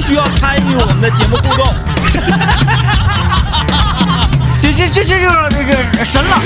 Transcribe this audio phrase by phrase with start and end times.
[0.00, 1.62] 不需要参与我们的节目互动。
[4.58, 6.40] 这这这这就是这个神了。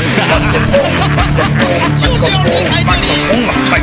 [1.96, 3.00] 就是要离开这里。
[3.70, 3.78] 哎，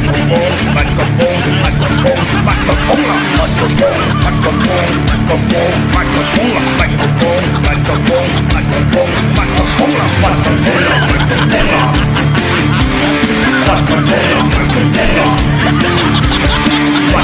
[17.13, 17.17] 我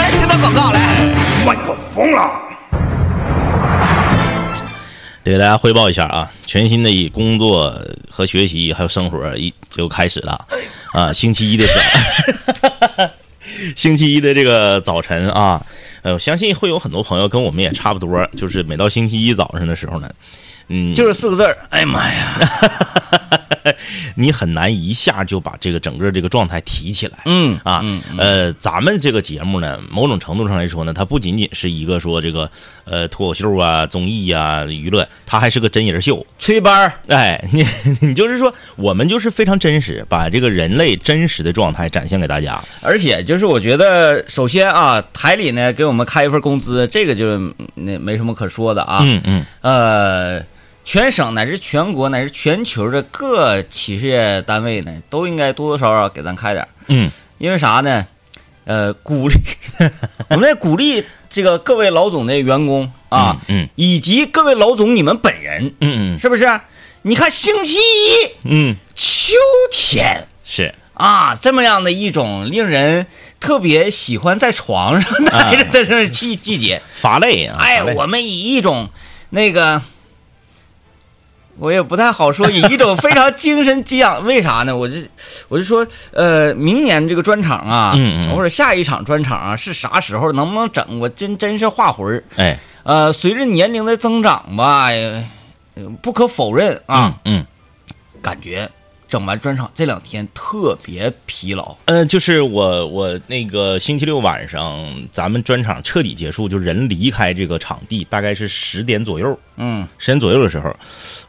[0.00, 0.78] 来听段广告来。
[1.44, 2.42] 麦克风了。
[5.22, 10.46] 得给大家汇报一下啊，全新的一工作和学习还有生活一就开始了
[10.92, 13.10] 啊，星期一的早，
[13.76, 15.60] 星期一的这个早晨啊，
[16.02, 20.08] 呃，我相信会有很多朋友跟我们也差不多，就是每到星期一早上的时候呢，
[20.68, 22.38] 嗯，就是四个字儿，哎呀妈呀！
[24.14, 27.18] 你很难一下就把这个整个这个状态提起来。
[27.24, 27.84] 嗯啊，
[28.16, 32.48] 呃，咱们这个节目呢，某种程度上来说呢，它不仅仅是一个说这个
[32.84, 36.24] 呃脱口秀啊、综艺啊、娱乐，它还是个真人秀。
[36.38, 37.64] 吹班儿，哎， 你
[38.00, 42.62] 你就是说，我们就是非常真实，把这个人类真实的状态展现给大家。
[42.80, 49.00] 而且就是我觉得，首先啊，台里呢给我们开一份工资，这个就嗯那没什么可说的啊。
[49.02, 50.40] 嗯嗯，呃，
[50.86, 58.06] 全省乃至全国乃至全球的各企事业单位呢，都应该多多少少给咱开点嗯，因为啥呢？
[58.66, 59.34] 呃，鼓励
[60.30, 66.18] 我们在鼓励这个各位老总的员工啊，嗯以及各位老总你们本人，嗯嗯。
[66.20, 66.48] 是不是？
[67.02, 69.34] 你看星期一嗯，秋
[69.72, 70.72] 天是。
[70.94, 73.06] 啊，这么样的一种令人
[73.40, 77.58] 特别喜欢在床上待着的 这种季季节，乏累啊。
[77.60, 78.88] 哎，我们以一种
[79.30, 79.82] 那个，
[81.58, 84.22] 我也不太好说，以一种非常精神激昂。
[84.24, 84.76] 为啥呢？
[84.76, 84.96] 我就
[85.48, 91.00] 我就说，呃，明年这个专场啊，嗯嗯或者下一场专场啊，是啥时候能不能整？
[91.00, 92.22] 我真真是画魂儿。
[92.36, 95.24] 哎呃，随着年龄的增长吧，呃
[96.02, 97.46] 不可否认啊，嗯嗯
[98.22, 98.70] 感觉
[99.08, 101.76] 整完专场这两天特别疲劳。
[101.84, 109.38] 呃，就是我我那个星期六晚上咱们专场彻底结束，就人离开这个场地，大概是十点左右。
[109.56, 110.76] 嗯十点左右的时候，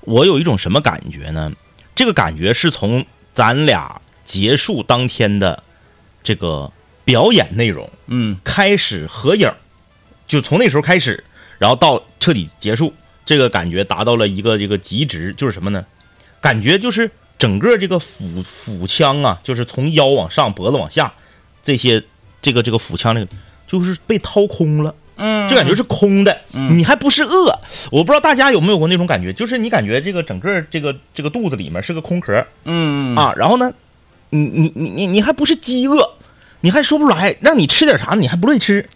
[0.02, 1.52] 我有一种什么感觉呢？
[1.96, 5.64] 这个感觉是从咱俩结束当天的
[6.24, 6.72] 这个
[7.06, 9.52] 表演内容嗯开始合影，
[10.28, 11.24] 就从那时候开始，
[11.58, 12.94] 然后到彻底结束，
[13.26, 15.86] 这个感觉达到了一个这个极值，就是什么呢？
[16.42, 21.14] 感觉就是整个这个腹腹腔啊，就是从腰往上，脖子往下，
[21.62, 22.04] 这些
[22.42, 23.28] 这个这个腹腔那个，
[23.68, 24.94] 就是被掏空了。
[25.20, 27.60] 嗯，就感觉是空的，你还不是饿。
[27.92, 33.74] 我不知道大家有没有过那种感觉，就是你感觉这个整个这个这个肚子里面是个空壳嗯啊，然后呢，
[34.30, 36.08] 你你你你你还不是饥饿，
[36.62, 38.88] 你还说不出来，让你吃点啥，你还不乐意吃。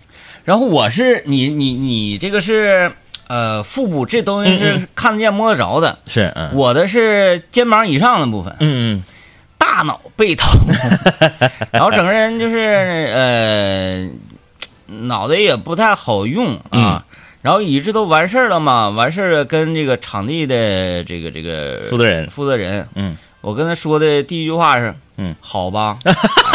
[0.46, 2.92] 然后我是你你你这个是
[3.32, 6.50] 呃腹部这东西嗯是看得见摸得着的，是，嗯。
[6.54, 9.04] 我的是肩膀以上的部分，嗯嗯。
[9.58, 10.68] 大脑被掏空，
[11.72, 12.58] 然后整个人就是
[13.16, 14.10] 呃
[15.06, 16.84] 脑袋也不太好用嗯。
[16.84, 17.06] 啊。
[17.42, 22.30] 然后以致都完事儿了嘛，完事儿了，跟这个场地的这个这个负责人。
[22.30, 23.18] 负责人，嗯。
[23.42, 25.96] 我跟他说的第一句话是，嗯，好吧，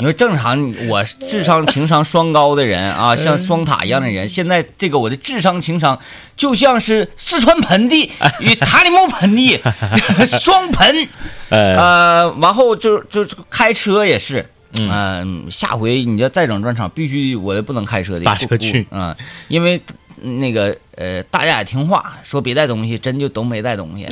[0.00, 5.98] 你说正常，我智商情商双高的人啊， 像双塔一样的人，现在这个我的智商情商
[6.36, 8.10] 就像是四川盆地
[8.40, 9.58] 与塔里木盆地
[10.40, 11.08] 双盆，
[11.50, 14.48] 呃呃，完后就就就开车也是。
[14.76, 19.16] 嗯、下回你要再整专场，必须我不能开车的，打车去嗯、
[19.48, 19.80] 因为
[20.20, 24.06] 那个呃，大家也听话，说别带东西，真就都没带东西。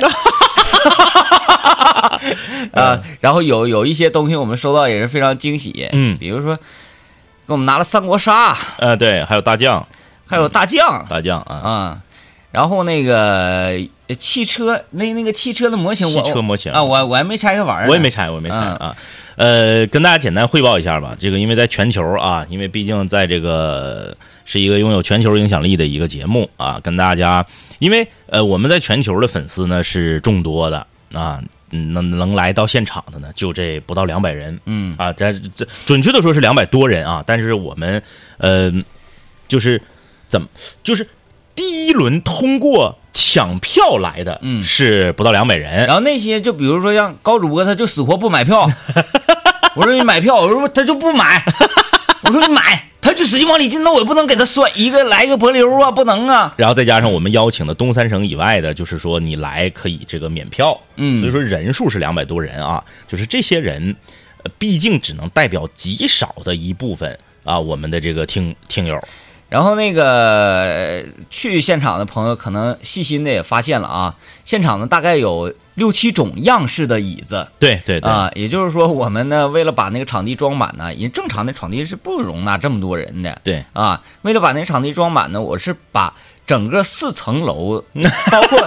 [2.73, 6.17] 啊，然后有有一些东西我们收到也是非常惊喜，嗯。
[6.17, 9.85] 比如说给我们拿了三国杀，呃，对，还有大将，
[10.25, 11.05] 还有大将。
[11.09, 11.97] 大将啊，啊，
[12.51, 16.71] 然后那个呃汽车那那个汽车的模型，汽车模型。
[16.71, 18.75] 啊，我我还没拆开玩我也没拆，我也没拆嗯。
[18.75, 18.95] 啊。
[19.35, 21.15] 呃，跟大家简单汇报一下吧。
[21.19, 27.45] 这个因为在全球啊，因为毕竟在这个是一个拥有全球影响力的一个节目啊，跟大家，
[27.77, 30.79] 因为呃我们在全球的粉丝呢是众多的
[31.13, 34.95] 啊，嗯能能来到现场的呢就这不到两百人，嗯。
[34.97, 38.01] 啊，这这准确的说是两百多人啊，但是我们
[38.37, 38.71] 呃
[39.47, 39.81] 就是
[40.27, 40.47] 怎么
[40.83, 41.07] 就是
[41.53, 44.63] 第一轮通过抢票来的，嗯。
[44.63, 48.69] 是不到两百人，然后那些就比如说像高主播，他就死活不买票。
[49.75, 51.43] 我说你买票，我说他就不买。
[52.23, 56.53] 我说你买，他就使劲往里进，那我也不能给他甩一个来一个柏流啊，不能啊。
[56.55, 63.95] 然后再加上我们邀请的东三省以外的，就是说你来可以这个免票，嗯所以说人数是两百多人啊，就是这些人，
[64.43, 69.03] 呃毕竟只能代表极少的一部分啊，我们的这个听听友。
[69.49, 77.47] 然后那个呃去现场的朋友可能细心的也发现了啊，现场呢大概有六七种样式的椅子。
[77.59, 83.39] 对对对，啊，也就是说，我们呢，为了把那个场地装满呢，因为正常的场地是不容纳这么多人的。
[83.43, 86.13] 对啊，为了把那个场地装满呢，我是把
[86.45, 87.83] 整个四层楼，
[88.31, 88.59] 包括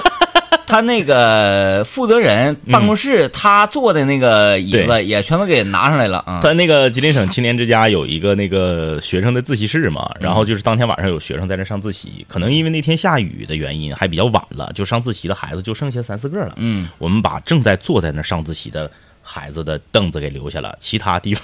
[0.71, 6.39] 他那个负责人办公室他坐的那个椅子，也全都给拿上来了啊。
[6.41, 16.55] 他那个吉林省青年之家有一个那个学生的自习室嘛，然后就是当天晚上有学生在那上自习，可能因为那天下雨的原因，还比较晚了，就上自习的孩子就剩下三四个了。
[16.57, 18.89] 嗯，我们把正在坐在那上自习的
[19.21, 21.43] 孩子的凳子给留下了，其他地方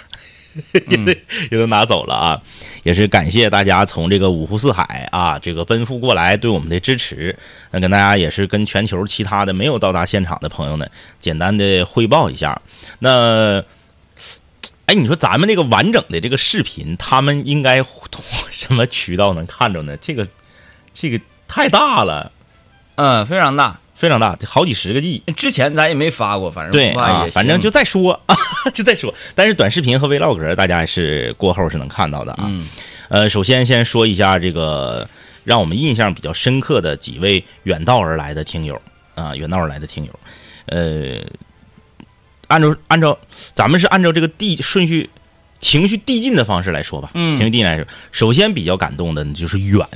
[0.89, 1.13] 也都
[1.51, 2.43] 也都拿走了啊。
[2.83, 7.37] 也是感谢大家从这个五湖四海啊，这个奔赴过来对我们的支持。
[7.71, 10.87] 那跟大家也是跟全球其他的没有到达现场的朋友呢，
[11.19, 12.61] 简单的汇报一下。
[12.99, 13.63] 那。
[14.87, 19.97] 哎，你说咱们这个完整的这个视频，他们应该通过什么渠道能看着呢？
[19.97, 20.29] 这个，
[20.95, 22.31] 这个太大了，
[22.95, 23.81] 嗯，非常大。
[23.97, 25.23] 非常大，好几十个 G。
[25.37, 28.37] 之前咱也没发过，反正对啊反正就再说啊，
[28.75, 29.13] 就再说。
[29.35, 32.45] 但是短视频和 vlog 大家是过后是能看到的啊。
[32.47, 32.69] 嗯
[33.09, 35.09] 呃，首先先说一下这个
[35.45, 38.81] 让我们印象比较深刻的几位远道而来的听友
[39.15, 40.21] 啊，远道而来的听友，
[40.67, 41.25] 呃，
[42.49, 43.17] 按照按照
[43.55, 45.09] 咱们是按照这个递顺序
[45.61, 49.87] 情绪递进的方式来说吧，嗯情绪递进来说，首先比较感动的呢就是远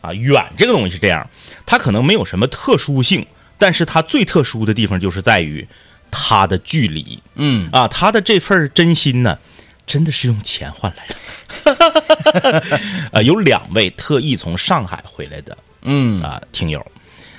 [0.00, 1.30] 啊，远这个东西是这样，
[1.64, 3.24] 它可能没有什么特殊性，
[3.58, 5.66] 但是它最特殊的地方就是在于
[6.10, 7.18] 它的距离。
[7.34, 7.68] 嗯。
[7.72, 9.38] 啊，他的这份真心呢，
[9.86, 12.68] 真的是用钱换来的。
[13.12, 16.18] 呃，有两位特意从上海回来的嗯。
[16.22, 16.84] 啊、听友，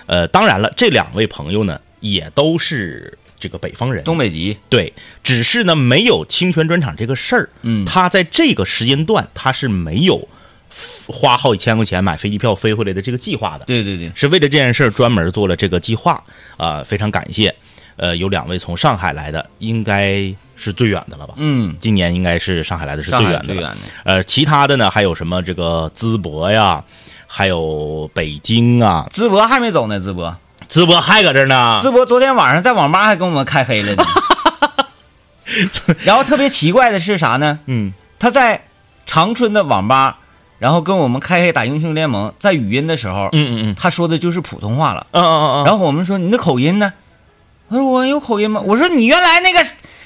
[0.06, 4.94] 呃，当然了，这两位朋友呢也都是这个北方人，东北籍，对，
[5.24, 7.86] 只是呢没有清泉专场这个事儿，嗯。
[7.86, 10.27] 他在这个时间段他是没有
[11.07, 16.24] 花好几千块钱买飞机票飞回来的这个计划的，对对对，是为了这件事儿专门做了这个计划
[16.57, 17.54] 啊、非常感谢。
[17.95, 21.33] 呃，有两位从上海来的，应该是最远的了吧？
[21.36, 23.45] 嗯，今年应该是上海来的是最远的。
[23.48, 26.81] 最远的，呃，其他的呢，还有什么这个淄博呀，
[27.27, 30.33] 还有北京啊，淄博还没走呢，淄博，
[30.69, 31.81] 淄博还搁这儿呢。
[31.83, 34.04] 淄博昨天晚上在网吧还跟我们开黑了呢。
[36.06, 37.60] 然后特别奇怪的是啥呢？
[37.65, 38.63] 嗯，他在
[39.06, 40.19] 长春的网吧，
[40.60, 45.08] 然后跟我们开黑打英雄联盟，在语音的时候，嗯嗯嗯，他说的就是普通话了。
[45.12, 46.94] 嗯嗯嗯嗯，然后我们说你的口音呢？
[47.70, 48.62] 他说我有口音吗？
[48.66, 49.66] 我说你原来那个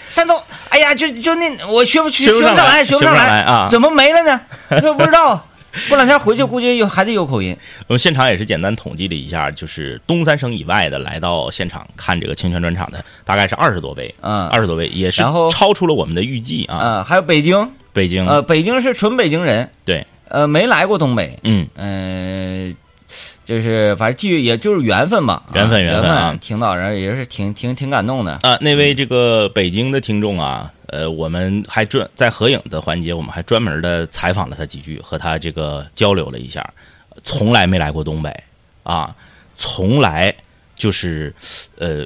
[0.09, 0.39] 山东，
[0.69, 4.39] 哎呀，就就那我学不学学不上来学不上来来啊怎么没了呢？
[4.69, 5.47] 他说不知道，
[5.89, 7.57] 过两天回去估计有还得有口音。
[7.87, 16.77] 我们现场也是简单统计了一下，就是东三省以外的来到现场看这个清泉专场的，大概是二十多位，嗯二十多位，也是然后超出了我们的预计啊。
[16.79, 22.75] 呃，还有北京，北京，呃，北京是纯北京人，对，呃，没来过东北，嗯，嗯、
[23.45, 26.35] 就是反正记也就是缘分吧，缘分缘分啊。
[26.41, 28.39] 听到人也是挺挺挺感动的。
[28.41, 36.67] 啊，那位这个北京的听众啊，呃，我们还专在合影的环节，我们还专门的采访了他几句，和他这个交流了一下，
[37.23, 38.35] 从来没来过东北
[38.81, 39.15] 啊，
[39.55, 40.33] 从来
[40.75, 41.31] 就是
[41.77, 42.03] 呃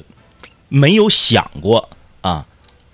[0.68, 1.90] 没有想过
[2.20, 2.46] 啊，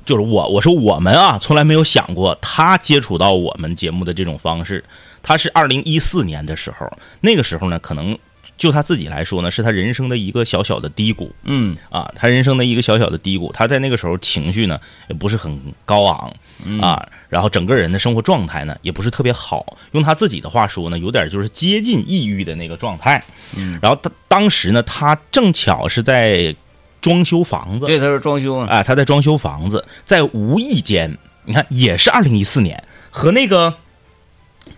[0.05, 4.83] 就是我我说我们啊，从来没有想过他接触到我们节目的这种方式。
[5.23, 6.85] 他是二零一四年的时候，
[7.21, 8.15] 那个时候呢，可能
[8.55, 11.33] 就他自己来说呢，是他人生的一个小小的低谷。
[11.43, 11.75] 嗯。
[11.89, 16.31] 啊，他人生的一个小小的低谷，他在那个时候情绪呢也不是很高昂。
[16.81, 23.23] 啊，然后整个人的生活状态呢也不是特别好，用他自己的话说呢，有点就是接近抑郁的那个状态。
[23.55, 26.55] 嗯，然后他当时呢，他正巧是在
[27.01, 33.73] 装修房子，对，他是装修啊，啊，他在装修房子，在无意间，你看也是二零一四年，和那个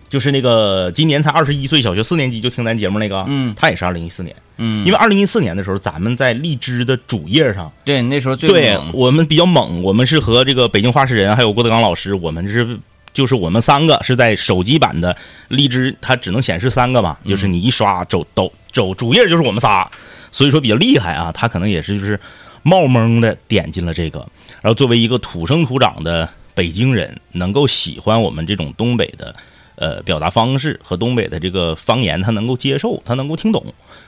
[0.08, 3.54] 就是那个今年才二十一岁，小学四年级就听咱节目那个，嗯。
[3.56, 7.70] 他也是二零一四年，嗯，因为二零一四年的时候，咱们在荔枝的主页上。
[7.84, 12.78] 对那时候最对我们比较猛，我们是和这个北京话事人还有郭德纲老师，我们是
[13.12, 15.16] 就是我们三个是在手机版的
[15.48, 19.90] 荔枝，它只能显示三个嘛，就是你一刷走走走主页就是我们仨，
[20.30, 22.18] 所以说比较厉害啊，他可能也是就是
[22.62, 24.20] 冒蒙的点进了这个，
[24.60, 29.34] 然后作为一个土生土长的北京人，能够喜欢我们这种东北的。
[29.76, 33.64] 呃，表达方式和东北的这个方言，他能够接受，他能够听懂。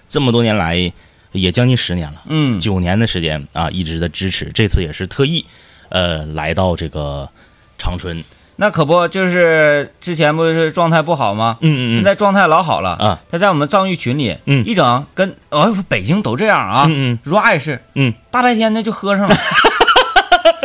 [0.08, 0.92] 这么多年来，
[1.32, 4.50] 也将近十年了，嗯九年的时间啊，一直的支持。
[4.54, 5.44] 这次也是特意，
[5.90, 7.28] 呃，来到这个
[7.78, 8.24] 长春。
[8.60, 11.58] 那可不，就是之前不是状态不好吗？
[11.60, 13.20] 嗯嗯嗯现在状态老好了啊！
[13.30, 19.36] 他在我们藏域群里，嗯一整跟哦，北京都这样啊，嗯嗯如爱是，嗯，大白天的就喝上了，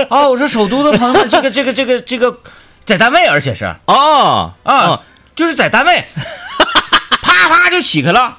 [0.10, 2.36] 啊， 我说首都的朋友们，这个这个这个这个
[2.86, 5.02] 在单位，而且是哦啊，
[5.36, 6.06] 就是在单位，
[7.22, 8.38] 啪啪就起开了。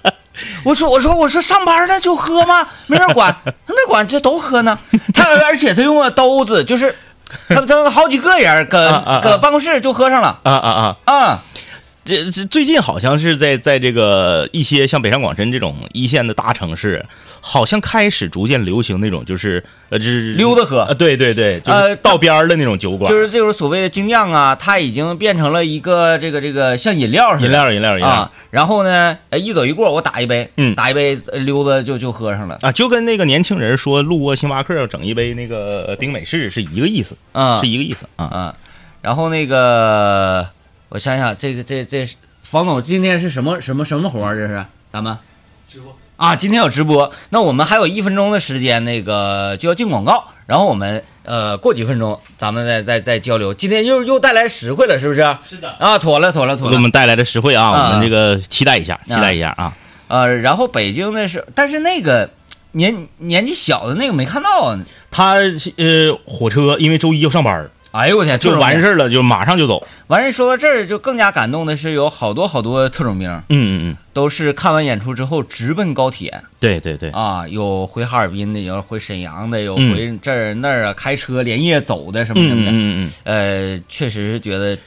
[0.64, 2.66] 我说我说我说上班呢就喝吗？
[2.86, 4.78] 没人管，没人管，这都喝呢。
[5.14, 6.96] 他而且他用个兜子，就是
[7.48, 10.70] 他们他们好几个人搁搁办公室就喝上了啊啊
[11.04, 11.14] 啊！
[11.14, 11.42] 啊。
[12.08, 17.04] 这这最近好像是在在这个一些像北上广深这种一线的大城市，
[17.42, 28.32] 好像开始逐渐流行那种就是呃，就是溜达喝呃，对对对，就是呃道边儿的那种酒馆，就是这种所谓的精酿啊，它已经变成了一个这个这个像饮料似的饮料饮料饮料啊。
[28.50, 38.24] 然后呢，呃一走一过，我打一杯，嗯打一杯呃溜达就就喝上了，啊，就跟那个年轻人说路过星巴克整一杯那个冰美式是一个意思，啊是一个意思啊。
[38.24, 38.54] 啊。
[39.00, 40.48] 然后那个
[40.90, 42.08] 我想想，这个这这
[42.42, 44.34] 房总今天是什么什么什么活儿？
[44.34, 45.16] 这是咱们
[45.68, 47.12] 直播啊，今天有直播。
[47.28, 53.52] 那我们还有一分钟的时间，那个就要进广告，然后我们呃过几分钟咱们再再再交流。
[53.52, 55.36] 今天又又带来实惠了，是不是？
[55.46, 56.70] 是的，啊，妥了妥了妥了。
[56.70, 59.76] 给我们带来的实惠啊，啊我们这个期待一下，期待一下啊。
[60.08, 62.30] 呃，然后北京的是，但是那个
[62.72, 64.80] 年年纪小的那个没看到啊。
[65.10, 65.34] 他
[65.76, 68.96] 呃火车因为周一要上班儿，哎呦我天，就完事儿。
[68.96, 69.84] 了，就马上就走。
[70.06, 82.70] 完事儿说到这儿，就更加感动的是，有好多好多特种兵嗯嗯嗯，都是看完演出之后直奔高铁对对对，啊，有回哈尔滨的，有回沈阳的，有嗯回这儿那儿啊，开车连夜走的什么嗯什么的。
[82.70, 83.10] 嗯嗯嗯。
[83.24, 84.78] 呃，确实是觉得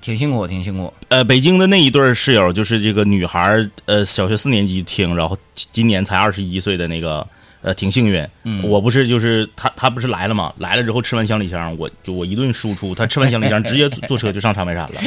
[0.00, 0.90] 挺辛苦，挺辛苦。
[1.08, 7.26] 呃，北京的那一对儿室友，就是这个女孩儿，呃，小学四年级听，然后今年才二十一岁的那个，
[7.60, 8.26] 呃，挺幸运。
[8.44, 10.52] 嗯我不是就是他，他不是来了嘛？
[10.58, 15.00] 来了之后吃完香里香，我就我一顿输出，他吃完香里香直接坐坐车就上长白山了。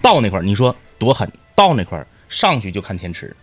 [0.00, 1.30] 到那块儿，你说多狠？
[1.54, 3.36] 到那块儿上去就看天池，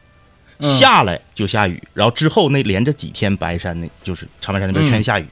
[0.58, 5.26] 嗯下来就下雨，然后之后那连着几天白山那就是长白山那边全下雨，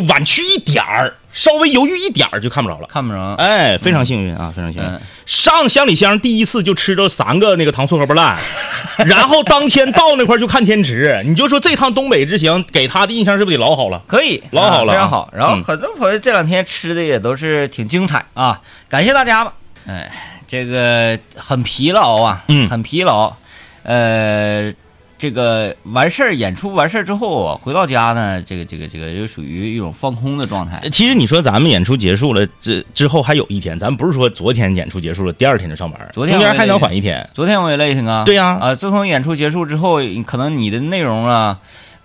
[0.00, 2.86] 就晚去一点儿，稍微犹豫一点儿就看不着了。
[2.88, 3.34] 看不着。
[3.38, 4.88] 哎，非常幸运啊，非常幸运。
[4.88, 8.38] 嗯上香里香第一次就吃着三个那个糖醋荷包蛋，
[9.06, 11.20] 然后当天到那块就看天池。
[11.26, 14.00] 你就说这趟东北之行给他的印象是不是得老好了？
[14.06, 15.28] 可以，老好了非常好。
[15.34, 19.52] 然后嗯很多朋友这两天吃的也都是挺精彩啊，感谢大家吧。
[19.88, 20.08] 哎，
[20.46, 23.34] 这个很疲劳啊，嗯很疲劳。
[23.82, 24.72] 呃，
[25.18, 30.80] 这个完事儿演出完事儿之后，回到家呢，这个这个这个就属于一种放空的状态。
[30.90, 37.28] 其实你说咱们演出结束了，这之后还有一天，咱不是说昨天演出结束了，第二天就上班，昨天中间还能缓一天。
[37.32, 41.58] 昨天我也累挺啊，对呀啊，自从演出结束之后，可能你的内容啊，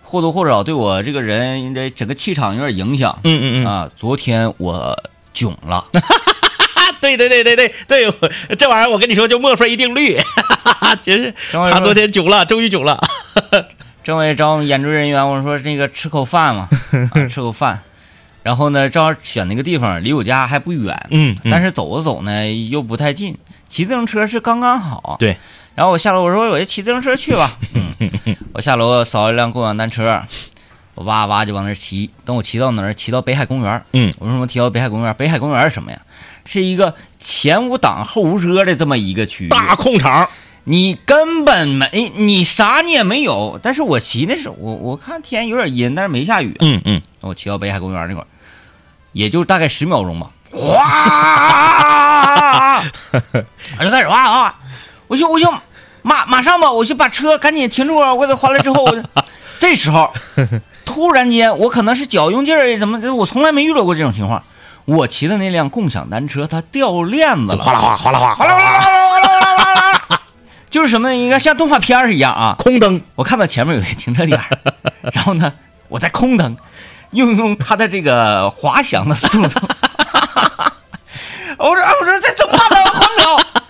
[0.03, 3.19] 或多或少对我这个人的整个气场有点影响。
[3.23, 4.97] 嗯嗯嗯，啊，昨天我
[5.33, 5.85] 囧了。
[7.01, 8.13] 对对对对对对，
[8.55, 10.17] 这玩意儿我跟你说就墨菲定律，
[11.03, 12.97] 就是他昨天囧了，终于囧了。
[14.03, 16.69] 政委找我们演出人员，我说那个吃口饭嘛，
[17.13, 17.81] 啊、吃口饭。
[18.43, 25.15] 然后呢，正好选那个地方离我家还不远，嗯嗯但是走着走呢又不太近，骑自行车是刚刚好。
[25.19, 25.37] 对，
[25.75, 27.55] 然后我下楼，我说我就骑自行车去吧。
[27.75, 27.93] 嗯，
[28.53, 30.19] 我下楼扫了一辆共享单车，
[30.95, 32.09] 我哇哇就往那儿骑。
[32.25, 32.91] 等我骑到哪儿？
[32.91, 33.83] 骑到北海公园。
[33.93, 35.13] 嗯我说什么提到北海公园？
[35.13, 36.01] 北海公园是什么呀？
[36.45, 39.49] 是一个前无挡后无遮的这么一个区域。
[39.49, 40.29] 大空场，
[40.63, 43.59] 你根本没，你啥你也没有。
[43.61, 46.55] 但是我骑的时候，我我看天有点阴，但是没下雨。
[46.59, 48.27] 嗯嗯，我骑到北海公园那块儿，
[49.13, 50.81] 也就大概十秒钟吧， 哗，
[53.79, 54.55] 我就开始哇啊，
[55.07, 55.51] 我就我就
[56.01, 58.13] 马马上吧，我就把车赶紧停住啊！
[58.13, 59.03] 我给它还了之后，我就
[59.59, 60.11] 这时候
[60.83, 64.43] 突然间，我可能是脚用劲儿，怎么我从来没遇到过这种情况。
[64.85, 70.21] 我骑的那辆共享单车，它掉链子了，哗啦哗哗啦哗哗啦哗啦哗啦哗啦哗啦哗啦，
[70.69, 71.15] 就是什么呢？
[71.15, 72.55] 应该像动画片儿一样啊！
[72.57, 74.45] 空灯，我看到前面有一个停车点儿，
[75.13, 75.53] 然后呢，
[75.87, 76.57] 我在空蹬，
[77.11, 79.59] 用用它的这个滑翔的速度，
[81.57, 82.75] 我说啊我说这怎么办呢？
[82.91, 83.60] 还不了，还不了，还得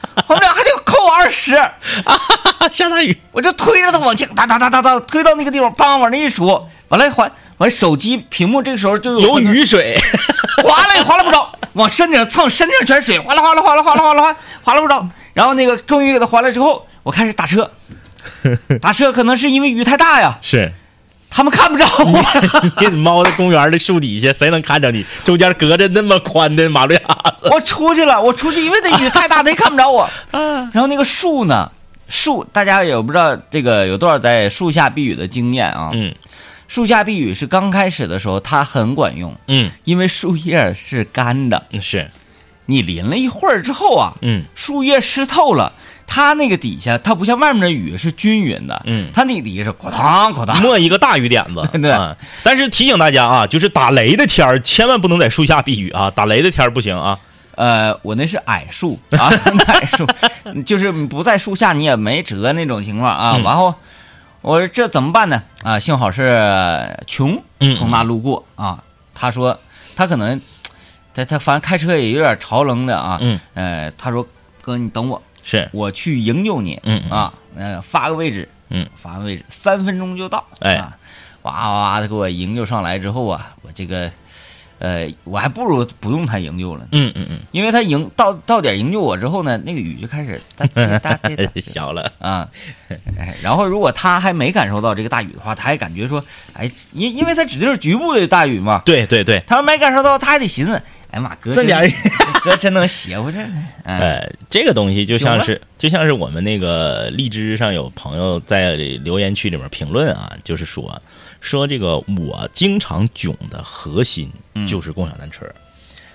[1.31, 9.97] 扣我二十， 下大雨，我就推着他往前，哒哒哒哒哒，推到那个地方，梆往那一杵，完了还完手机屏幕这个时候就有雨水，
[10.63, 15.07] 滑了也滑了不着，往身顶蹭，身顶全是水，哗啦哗啦哗啦哗啦哗啦哗，哗啦不着。
[15.33, 17.71] 然后那个终于给他还了之后，我开始打车，
[18.81, 20.71] 打车可能是因为雨太大呀，是。
[21.31, 22.21] 他们看不着我。
[22.91, 25.03] 你猫在公园的树底下，谁能看着你？
[25.23, 26.99] 中间隔着那么宽的马路牙
[27.41, 27.49] 子。
[27.49, 30.07] 我出去了，我出去，因为那雨太大，他也看不着我。
[30.31, 31.71] 嗯 然后那个树呢，
[32.09, 35.89] 树大家也不知道这个有多少在树下避雨的经验啊。
[35.93, 36.13] 嗯
[36.67, 42.09] 树下避雨是刚开始的时候它很管用，嗯，因为树叶是干的，是，
[42.67, 45.73] 你淋了一会儿之后啊，嗯树叶湿透了，
[46.13, 51.65] 它那个底下，它不像外面的雨是均匀的，嗯它那个底下是哐当哐当，没一个大雨点子。
[51.79, 56.11] 对啊，但是提醒大家啊，就是打雷的天儿，千万不能在树下避雨啊！
[56.11, 57.17] 打雷的天儿不行啊。
[57.55, 59.31] 呃，我那是矮树啊，
[59.67, 60.05] 矮树，
[60.65, 63.35] 就是不在树下你也没辙那种情况啊。
[63.37, 63.73] 嗯然后
[64.41, 65.41] 我说这怎么办呢？
[65.63, 68.83] 啊，幸好是穷嗯从那路过啊。
[69.13, 69.57] 他说
[69.95, 70.41] 他可能
[71.13, 73.17] 他他反正开车也有点潮冷的啊。
[73.21, 74.27] 嗯，呃，他说
[74.61, 76.79] 哥你等我，是，我去营救你。
[76.83, 80.45] 嗯嗯啊，呃，发个位置，嗯，发个位置，三分钟就到。
[80.59, 80.97] 哎啊，
[81.43, 84.11] 哇哇哇的给我营救上来之后啊，我这个，
[84.79, 87.11] 呃，我还不如不用他营救了嗯。
[87.15, 92.11] 嗯嗯因为他营到到点营救我之后呢，那个雨就开始哒 哒哒哒哒嗯，小了。
[92.19, 92.47] 啊，
[93.19, 101.91] 哎然后如果他还没感受到这个大雨的话，他还感觉说，哎，因因为他指定是局部的大雨嘛，对对对，他要没感受到，他还得寻思，哎呀妈，哥这点儿
[102.43, 103.39] 哥真能邪乎这，
[103.83, 111.01] 哎，呃，这个东西就像是就像是我们那个荔枝上有朋友在留言区里面评论啊，就是说
[111.39, 114.65] 说这个我经常囧的核心嗯。
[114.65, 115.45] 就是共享单车，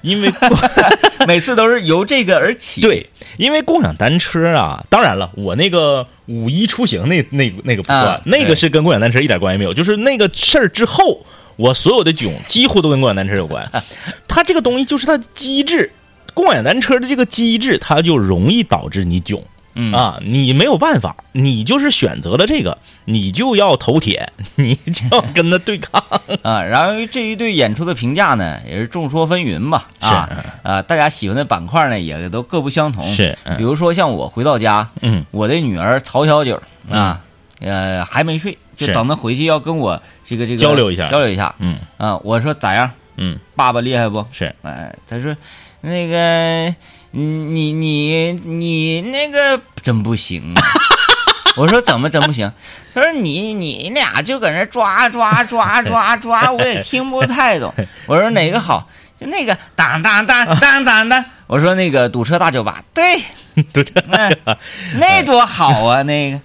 [0.00, 0.32] 因为
[1.28, 11.26] 每次都是由这个而起，，对，因为共享单车啊，当然了，我那个五一出行那那那个不算，啊那个是跟共享单车一点关系没有，就是那个事儿之后，
[11.56, 13.70] 我所有的囧几乎都跟共享单车有关。
[14.28, 15.90] 它这个东西就是它的机制，
[16.34, 19.42] 共享单车的这个机制，它就容易导致你囧。
[19.74, 19.92] 嗯。
[19.92, 26.02] 啊，你没有办法，你就是选择了这个，你就要头铁， 你就要跟他对抗。
[26.42, 30.28] 啊，然后这一对演出的评价呢，也是众说纷纭吧，啊
[30.62, 33.56] 啊，大家喜欢的板块呢也都各不相同，是嗯。
[33.56, 36.60] 比如说像我回到家，嗯，我的女儿曹小九
[36.90, 37.20] 啊，
[37.60, 41.54] 呃，还没睡，就等他回去要跟我这个这个交流一下交流一下。
[41.58, 42.90] 嗯啊，我说咋样？
[43.16, 44.26] 嗯，爸爸厉害不？
[44.32, 45.34] 是哎，他说
[45.80, 46.74] 那个
[47.12, 50.62] 你你你那个真不行啊。
[51.56, 52.52] 我说怎么真不行？
[52.94, 57.72] 他说你你俩就搁那抓抓抓抓抓， 我也听不太懂。
[58.04, 58.86] 我说哪个好？
[59.18, 61.24] 就那个当当当当当当。
[61.46, 63.22] 我说那个堵车大酒吧，对，
[64.98, 66.40] 那多好啊，那个。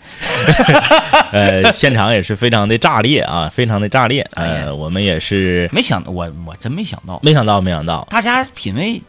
[1.32, 4.26] 呃，现场也是非常的炸裂啊，非常的炸裂。
[4.34, 8.08] 呃，我们也是没想到，我我真没想到，没想到，没想到。
[8.10, 9.02] 大家品味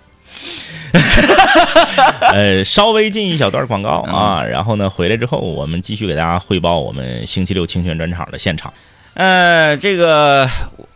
[2.33, 8.73] 呃，稍微进一小段广告嗯啊，然后呢，回来之后我们继续给大家汇报我们星期六清泉专场的现场。
[9.15, 10.49] 呃，这个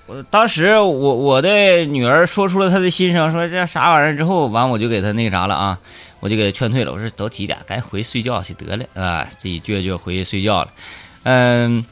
[0.06, 5.78] 我当时我我的女儿说出了她的心声，说这啥玩意儿之后，完我就给她那个啥了啊，
[6.20, 6.92] 我就给他劝退了。
[6.92, 10.68] 我说都几点，赶紧回去睡觉去得了啊，自己倔倔回去睡觉了。
[11.24, 11.84] 嗯，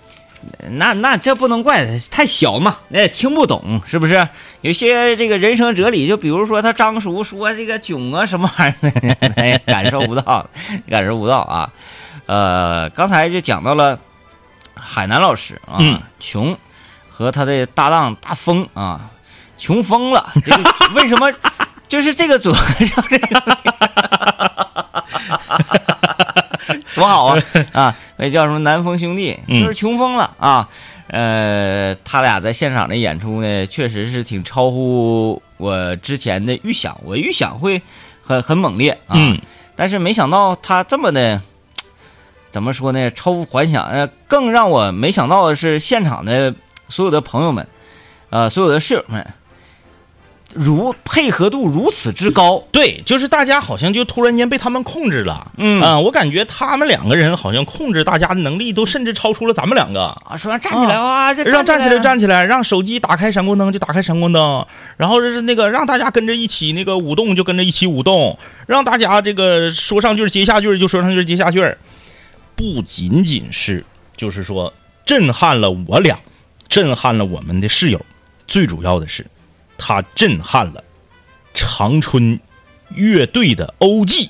[0.71, 4.29] 那那这不能怪他，太小嘛，那也听不懂，是不是？
[4.61, 10.49] 有些这个人生哲理，就比如说他张叔说这个囧啊什么玩意儿的， 他也感受不到，
[10.89, 11.71] 感受不到啊。
[12.27, 13.99] 呃，刚才就讲到了
[14.75, 16.57] 海南老师啊，嗯穷
[17.09, 19.11] 和他的搭档大风啊，
[19.59, 20.33] 穷疯了。
[20.43, 21.31] 这个为什么？
[21.95, 23.41] 就是这个组合 叫这个，
[26.97, 27.39] 多好啊
[27.73, 27.97] 啊！
[28.17, 30.69] 那叫什么南风兄弟，嗯就是穷疯了啊。
[31.07, 37.81] 呃，他俩在现场的演出呢，确实是挺超乎我之前的预想，我预想会
[38.25, 39.41] 很很猛烈啊，嗯
[39.77, 41.41] 但是没想到他这么的，
[42.51, 43.09] 怎么说呢？
[43.13, 43.85] 超乎幻想。
[43.85, 46.53] 呃，更让我没想到的是，现场的
[46.89, 47.65] 所有的朋友们，
[48.31, 49.25] 呃，所有的室友们，
[50.55, 55.53] 如配合度如此之高，对，就是大家好像就突然间被他们控制了。
[55.57, 60.05] 嗯啊，我感觉他们两个人好像控制大家的能力都甚至超出了咱们两个。
[60.25, 64.65] 啊，说让站起来啊，这让站起来，站站起来，让手机打开闪光灯就打开闪光灯，
[64.97, 71.77] 然后是那个让大家跟着一起那个舞动就跟着一起舞动，让大家这个说上句接下句就说上句接下句，
[72.55, 73.85] 不仅仅是
[74.17, 74.73] 就是说
[75.05, 76.19] 震撼了我俩，
[76.69, 78.01] 震撼了我们的室友，
[78.47, 79.27] 最主要的是，
[79.79, 80.83] 他震撼了
[81.55, 82.39] 长春
[82.95, 84.29] 乐队的欧记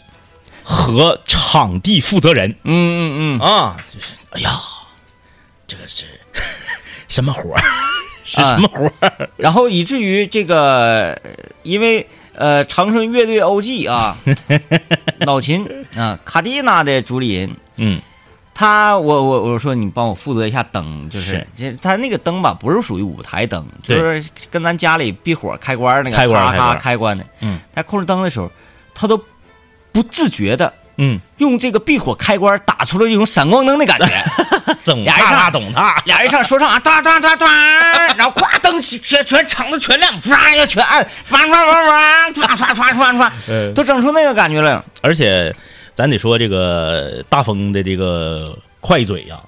[0.63, 2.51] 和场地负责人。
[2.65, 4.51] 嗯嗯嗯，啊，就是哎呀，
[5.67, 6.05] 这个是
[7.09, 7.63] 什么活儿？
[8.25, 9.29] 是啊什么活儿？
[9.37, 11.31] 然后以至于这个，呃
[11.63, 14.17] 因为呃，长春乐队 OG 啊，
[15.21, 18.01] 老秦啊，卡蒂娜的主理人，嗯
[18.55, 21.45] 他我我我说你帮我负责一下灯，就是
[21.83, 27.27] 他那个灯吧，不是属于舞台灯，就是跟咱家里闭火开关那个咔咔开关开关开关的。
[27.41, 28.51] 嗯，他控制灯的时候，
[28.95, 29.21] 他都
[29.91, 34.07] 不自觉的嗯，用这个闭火开关打出了一种闪光灯的感觉。
[34.87, 37.47] 懂 俩人唱他懂他，俩人一唱说唱啊，哒哒哒哒，
[38.17, 41.53] 然后咵灯全全场子全亮，唰一下全暗，唰唰
[42.33, 44.85] 唰唰唰唰唰都整出那个感觉来了。
[45.01, 45.55] 而且
[45.95, 49.39] 咱得说这个大风的这个快嘴呀、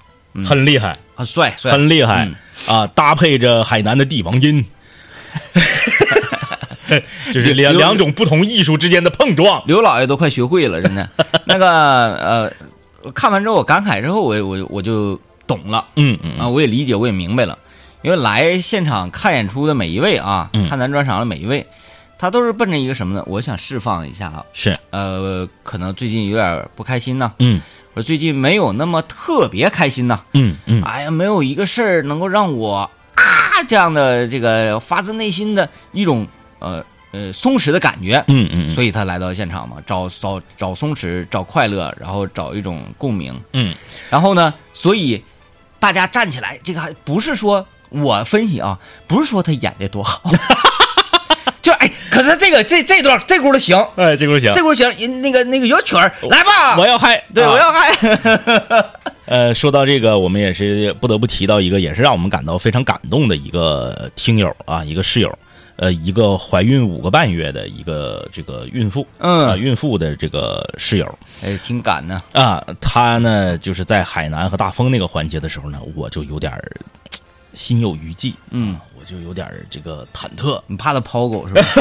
[0.45, 2.35] 很厉害，很帅帅，很厉害、嗯
[2.75, 2.87] 啊！
[2.87, 4.65] 搭配着海南的帝王音，
[7.33, 9.61] 这是两两种不同艺术之间的碰撞。
[9.67, 11.09] 刘老爷都快学会了，真的。
[11.45, 17.57] 那个呃，看完之后我感慨之后，我我我就懂了嗯嗯啊，我也理解，我也明白了。
[18.03, 21.65] 因为来现场看演出的每一位啊，嗯看咱专场的每一位，
[22.17, 23.23] 他都是奔着一个什么呢？
[23.27, 24.27] 我想释放一下。
[24.27, 27.61] 啊，是，呃，可能最近有点不开心呢，嗯。
[27.93, 30.83] 我最近没有那么特别开心呢，嗯嗯。
[30.83, 33.23] 哎呀，没有一个事儿能够让我啊
[33.67, 36.27] 这样的这个发自内心的一种
[36.59, 43.75] 呃呃松弛的感觉，嗯嗯，所以他来到现场嘛，找找找松弛，找快乐，然后找一种共鸣，嗯。
[44.11, 45.23] 然后呢，所以
[45.79, 48.77] 大家站起来，这个还不是说我分析啊，
[49.07, 50.21] 不是说他演的多好，
[51.67, 54.53] 就哎，可是这个这这段这轱辘行，哎，这轱辘行。
[54.53, 57.51] 这轱辘行，那个那个有曲儿，来吧，我要嗨，对、啊。
[57.51, 58.85] 我要嗨，
[59.27, 65.37] 呃，说到这个，我们也是不得不提到一个，也是让我们感到非常感动的一个听友啊，一个室友，
[65.75, 71.19] 呃，一个怀孕五个半月的一个这个孕妇，啊，嗯，孕妇的这个室友。
[71.43, 76.53] 哎，挺赶呢，啊，她呢就是在海南和大风那个环节的时候呢，我就有点
[77.57, 81.61] 心有余悸，嗯啊，我就有点儿这个忐忑，你怕他抛狗是吧？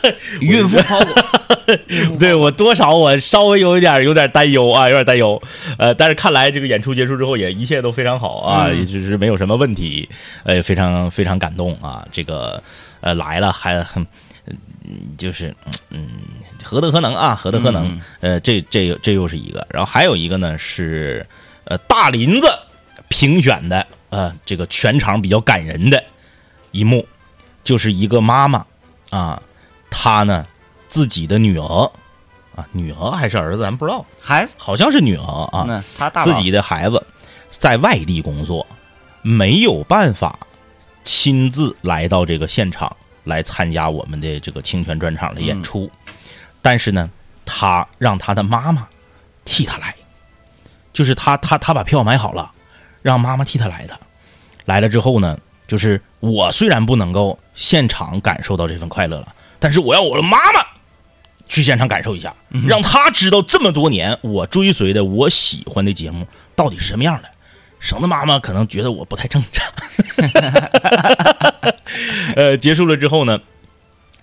[0.40, 5.40] 孕妇抛狗，对我多少我稍微有一点有点担忧啊，有点担忧。
[5.76, 10.08] 呃，但是看来这个演出结束之后也一切都非常好啊，嗯也就是没有什么问题，
[10.44, 12.06] 呃，非常非常感动啊。
[12.12, 12.62] 这个
[13.00, 13.84] 呃来了还
[15.18, 15.54] 就是，
[15.90, 16.08] 嗯，
[16.62, 17.34] 何德何能啊？
[17.34, 17.86] 何德何能？
[17.88, 21.26] 嗯呃，这这这又是一个，然后还有一个呢是，
[21.64, 22.48] 呃，大林子
[23.08, 26.02] 评选的，呃，这个全场比较感人的
[26.70, 27.06] 一幕，
[27.64, 28.64] 就是一个妈妈
[29.10, 29.42] 啊，
[29.90, 30.46] 她呢
[30.88, 31.90] 自己的女儿
[32.54, 37.06] 啊，女儿还是儿子，咱不知道，孩子，好像是女儿啊，那他大自己的孩子
[37.50, 38.66] 在外地工作，
[39.22, 40.38] 没有办法
[41.04, 42.94] 亲自来到这个现场
[43.24, 45.90] 来参加我们的这个清泉专场的演出，
[46.60, 47.08] 但是呢，
[47.46, 48.86] 他让他的妈妈
[49.44, 49.94] 替他来，
[50.92, 52.52] 就是他他他把票买好了，
[53.02, 53.98] 让妈妈替他来的。
[54.64, 60.60] 来了之后呢，就是我虽然不能够现场感受到这份快乐了，但是我要我的妈妈
[61.48, 62.34] 去现场感受一下，
[62.66, 67.30] 让她知道这么多年我追随的、我喜欢的节目到底是什么样的。
[67.80, 69.64] 省得妈妈可能觉得我不太正常。
[72.34, 73.38] 呃，结束了之后呢，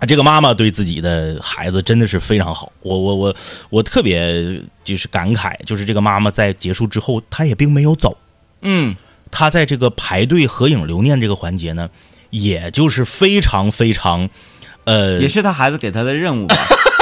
[0.08, 2.72] 这个妈妈对自己的孩子真的是非常好。
[2.82, 3.36] 我我我
[3.70, 8.18] 我特别就是感慨，就是这个妈妈在结束之后，她也并没有走，
[8.66, 8.96] 嗯，
[9.32, 11.90] 他在这个排队合影留念这个环节呢，
[12.32, 14.30] 也就是非常非常，
[14.84, 16.56] 呃，也是他孩子给他的任务吧，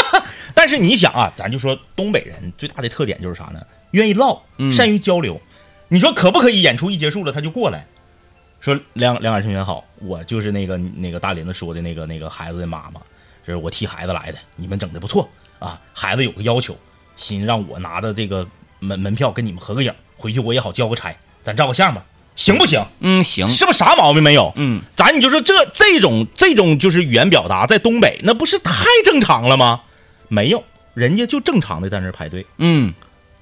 [0.53, 3.65] 但是你想啊，咱就说东北人最大的特点就是啥呢？
[3.91, 5.39] 愿意唠，嗯善于交流。
[5.87, 7.85] 你说可不可以演出一结束了他就过来，
[8.59, 12.99] 说梁梁海同学好，我就是那个那个大林子说的那个那个孩子的妈妈，
[13.45, 15.79] 这是我替孩子来的，你们整的不错啊。
[15.93, 16.75] 孩子有个要求，
[17.15, 18.47] 心让我拿着这个
[18.79, 22.03] 门门票跟你们合个影，回去我也好交个差，咱照个相吧，
[22.35, 22.83] 行不行？
[22.99, 24.51] 嗯，行，是不是啥毛病没有？
[24.55, 29.81] 嗯，咱你就说这这种这种就是语言表达，在东北那不是太正常了吗？
[30.29, 32.93] 没有，人家就正常的在那儿排队，嗯，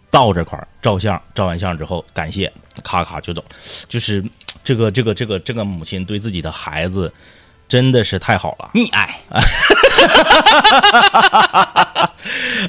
[0.10, 2.52] 到这块儿照相，照完相之后感谢，
[2.84, 3.44] 咔咔就走，
[3.88, 4.24] 就是
[4.64, 7.14] 这个这个这个这个母亲对自己的孩子
[7.72, 8.70] 真的是太好了。
[8.74, 9.18] 溺爱。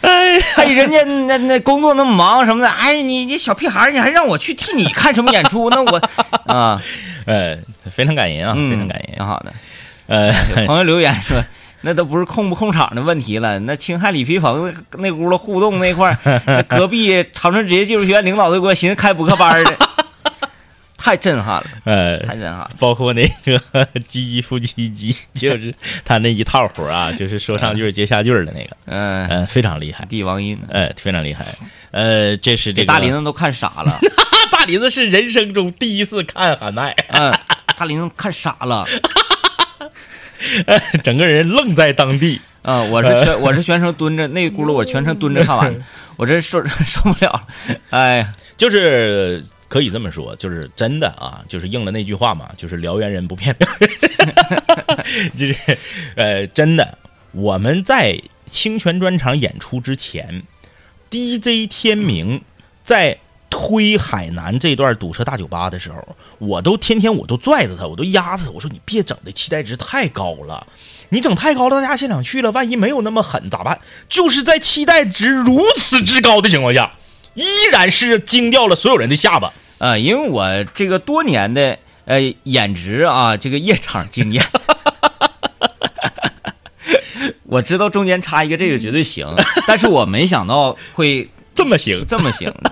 [0.02, 5.68] 哎，人家那那工作那么忙什么的，哎，你你小屁孩，你还让我去替你看什么演出？
[5.70, 6.00] 那我
[6.46, 6.80] 啊，
[7.26, 7.58] 呃，
[7.90, 9.16] 非常感人啊，嗯非常感人。
[9.16, 9.52] 挺好的。
[10.06, 11.44] 呃，有朋友留言说，
[11.82, 19.74] 那都不是控不控场的问题了，那青海李皮鹏那那轱辘互动那块儿，隔壁长春职业技术学院领导都给我寻思开补课班儿的，
[21.04, 22.70] 太震撼了，呃，太震撼了。
[22.78, 23.58] 包括那个
[24.08, 31.44] 唧唧复唧唧，就是他那一套活啊， 就是说上句儿接下句儿的那个，嗯、呃，非常厉害，帝王音，呃，非常厉害。
[31.90, 33.98] 呃，这是这给个大林子都看傻了，
[34.52, 37.34] 大林子是人生中第一次看喊麦，嗯，
[37.76, 38.86] 大林子看傻了。
[41.02, 42.40] 整个人愣在当地。
[42.64, 45.80] 嗯，我是全我是全程蹲着，那轱辘我全程蹲着看完的，
[46.16, 47.42] 我这受受不了了。
[47.90, 55.78] 哎呀，就是可以这么说，就是真的啊，就是应了那句话嘛，就是辽源人不骗辽源人， 就是
[56.14, 56.98] 呃，真的，
[57.30, 60.42] 我们在清泉专场演出之前
[61.10, 62.42] ，DJ 天明
[62.82, 63.16] 在
[63.48, 70.66] 推海南这段堵车大酒吧的时候，我都天天我都拽着他，我都压着他，我说你别整的期待值太高了。
[71.08, 73.80] 你整太高了，大家现场去了，万一没有那么狠咋办？
[74.10, 76.92] 就是在期待值如此之高的情况下，
[77.32, 79.50] 依然是惊掉了所有人的下巴。
[79.82, 84.40] 呃，因为我这个多年的呃演职啊，这个夜场经验，
[87.42, 89.26] 我知道中间插一个这个绝对行，
[89.66, 92.54] 但是我没想到会这么行，这么行。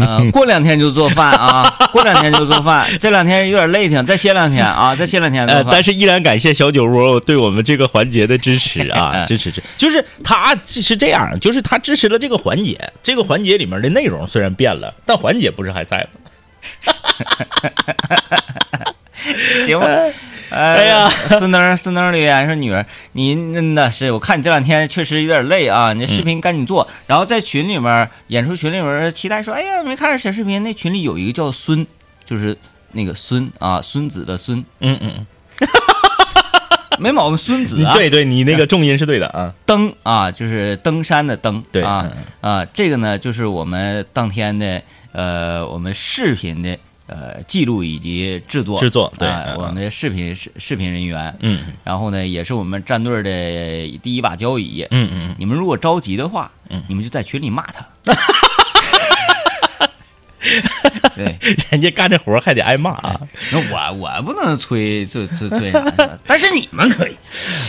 [0.00, 16.20] 呃，过两天就做饭啊， 过两天就做饭，这两天有点累挺，再歇两天啊， 再歇两天呃，但是依然感谢小酒窝对我们这个环节的支持啊， 支持支，就是他是这样，就是他支持了这个环节，这个环节里面的内容虽然变了，但环节不是还在吗？
[19.66, 19.86] 行吧。
[20.50, 26.86] 哎呀，孙登孙登留言说：“女儿，你真的是，我看你这两天确实有点累啊，你这视频赶紧做。
[27.06, 31.86] 然后在群里面，演出群里面期待说：“哎呀，没看着小视频，那群里有一个叫孙，
[32.24, 32.56] 就是
[32.92, 35.26] 那个孙啊，孙子的孙，嗯嗯
[36.98, 42.06] 没毛病，孙子嗯，啊，对对，你那个重音是对的啊， 登啊，就是登山的登，对啊
[42.42, 44.82] 嗯啊，这个呢就是我们当天的
[45.12, 46.76] 呃，我们视频的
[47.10, 57.84] 呃记录以及制作制作对我们的视频视视频人员，嗯然后呢也是我们战队的第一把交椅，嗯嗯，你们如果着急的话，嗯你们就在群里骂他。
[61.14, 61.36] 对，
[61.70, 63.20] 人家干这活还得挨骂啊，
[63.52, 65.72] 那我我不能催催催催
[66.26, 67.16] 但是你们可以。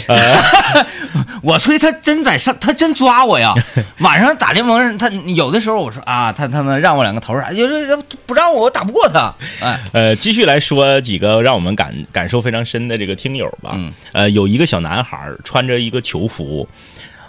[0.08, 0.86] 呃
[1.42, 3.54] 我催他真在上，他真抓我呀！
[4.00, 9.34] 晚上打联盟，他有的时候我说啊，他他能让我两个头儿，就是不让我，我打不过他。
[9.60, 13.72] 哎，呃，继续来说几个让我们感感受非常深的这个听友吧。
[13.76, 16.68] 嗯呃，有一个小男孩穿着一个囚服，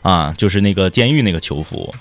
[0.03, 1.95] 啊，就是那个监狱那个囚服，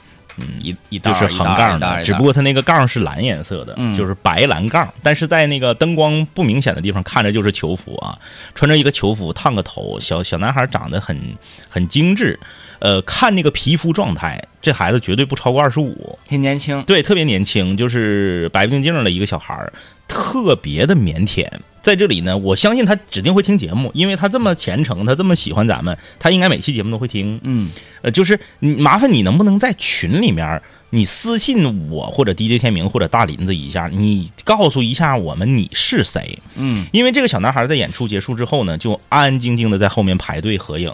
[0.59, 3.93] 一一道就是横杠的，只不过他那个杠是蓝颜色的，嗯。
[3.93, 8.17] 就是白蓝杠，但是在那个灯光不明显的地方看着就是囚服啊，
[8.55, 12.39] 穿着一个囚服，烫个头，小小男孩长得很很精致，
[12.79, 16.81] 呃，看那个皮肤状态，这孩子绝对不超过二十五，挺年轻。
[16.83, 19.71] 对，特别年轻，就是白不净净的一个小孩儿，
[20.07, 21.45] 特别的腼腆。
[21.81, 27.39] 在这里呢，我相信他指定会听节目，因为他这么虔诚，他这么喜欢咱们，他应该每期节目都会听。
[27.43, 27.69] 嗯，
[28.01, 36.37] 呃，就是你麻烦你能不能在群里面，你私信我或者 DJ 天明或者大林子一下，你告诉一下我们你是谁。
[36.55, 40.93] 嗯，因为这个小男孩在演出结束之后呢，就安安静静的在后面排队合影。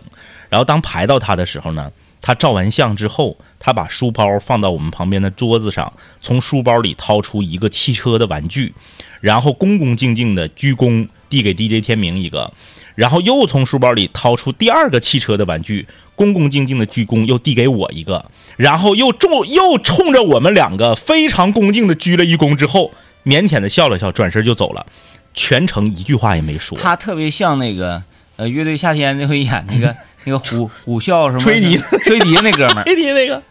[0.49, 8.73] 然后当排到他的时候呢，他照完相之后，他把书包放到我们旁边的桌子上，从书包里掏出一个汽车的玩具，
[9.21, 12.51] 然后恭恭敬敬的鞠躬递给 DJ 天明一个，
[12.95, 18.25] 然后又从书包里掏出第二个汽车的玩具，恭恭敬敬的鞠躬又递给我一个，
[18.55, 22.91] 然后又冲又冲着我们两个非常恭敬的鞠了一躬之后，
[23.25, 24.85] 腼腆的笑了笑，转身就走了。
[25.33, 26.77] 全程一句话也没说。
[26.79, 28.01] 他特别像那个
[28.37, 33.43] 呃乐队夏天那回演那个那个虎虎啸什么吹笛 吹笛那哥们儿，吹笛那个，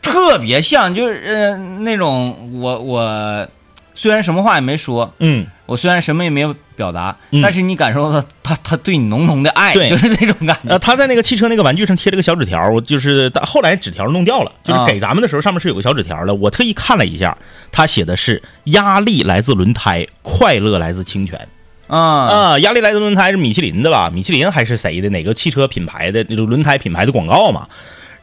[0.00, 3.48] 特别像，就是呃那种我我
[3.94, 10.70] 虽然什么话也没说，嗯，我虽然什么也没有表达，嗯但是你感受到他他他对你浓浓的爱，对就是这种感觉。
[10.70, 17.36] 呃，他在那个汽车那个玩具上贴了个小纸条，我就是后来纸条弄掉了，就是啊给咱们的时候上面是有个小纸条的，我特意看了一下，
[17.70, 21.48] 他写的是压力来自轮胎，快乐来自清泉。
[21.86, 24.10] 啊，啊，压力来自轮胎是米其林的吧？
[24.10, 25.10] 米其林还是谁的？
[25.10, 27.68] 哪个汽车品牌的那个轮胎品牌的广告嘛？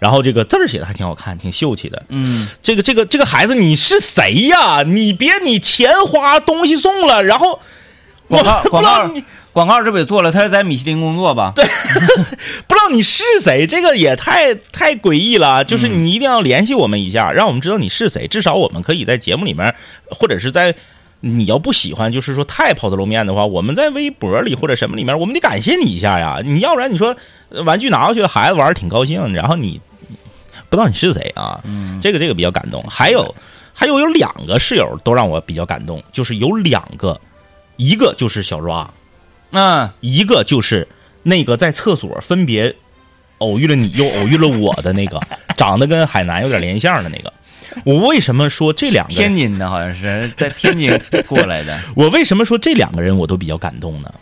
[0.02, 2.04] 然后这个字儿写的还挺好看，挺秀气的。
[2.10, 4.82] 嗯，这个这个这个孩子你是谁呀？
[4.82, 7.60] 你别你钱花东西送了，然后
[8.28, 9.14] 广告广告
[9.54, 10.32] 广告这不也做了？
[10.32, 11.54] 他是在米其林工作吧？
[11.56, 11.64] 对，
[12.66, 15.64] 不知道你是谁，这个也太太诡异了。
[15.64, 19.76] 就是你一定要联系我们一下，让我们知道你是谁，至少我们可以在节目里面，
[20.10, 20.74] 或者是在
[21.20, 26.40] 你要不喜欢，就是说太抛头露面的话，我们在微博里或者什么里面，我们得感谢你一下呀。
[26.44, 27.16] 你要不然你说
[27.50, 29.80] 呃玩具拿过去了，孩子玩儿挺高兴，然后你
[30.72, 31.62] 不知道你是谁啊？
[32.02, 32.82] 这个这个比较感动。
[32.90, 33.36] 还有
[33.74, 37.20] 还有有两个室友都让我比较感动，就是有两个，
[37.76, 38.88] 一个就是小 ra。
[39.52, 40.88] 嗯，一个就是
[41.24, 42.74] 那个在厕所分别
[43.40, 45.20] 偶遇了你又偶遇了我的那个，
[45.58, 47.34] 长得跟海南有点连相的那个。
[47.84, 49.14] 我为什么说这两个？
[49.14, 51.78] 天津的好像是在天津过来的。
[51.96, 54.14] 我为什么说这两个人我都比较感动呢？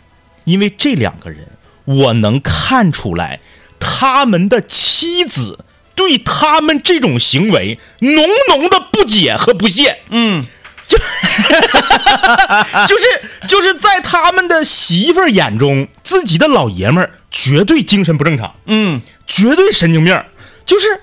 [0.44, 1.46] 因为这两个人，
[1.84, 3.38] 我能看出来
[3.78, 9.98] 他们的妻子对他们这种行为浓浓的不解和不屑。
[10.10, 10.44] 嗯，
[10.88, 10.96] 就
[12.88, 13.04] 就是
[13.48, 18.54] 就是在他们的媳妇儿眼中，自己的老爷们儿绝对精神不正常。
[18.66, 20.26] 嗯，绝对神经病儿，
[20.66, 21.00] 就是